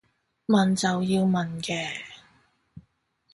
[0.47, 2.01] 問就要問嘅